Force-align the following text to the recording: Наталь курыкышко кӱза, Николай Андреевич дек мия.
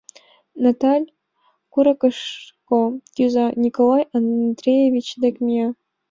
Наталь 0.63 1.05
курыкышко 1.73 2.79
кӱза, 3.15 3.45
Николай 3.63 4.03
Андреевич 4.17 5.07
дек 5.21 5.35
мия. 5.45 5.67